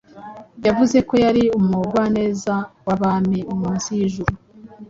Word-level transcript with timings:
Yavuze 0.65 0.97
ko 1.07 1.13
yari 1.25 1.43
umugwaneza 1.59 2.55
wabami 2.87 3.39
munsi 3.61 3.89
yijuru 3.97 4.33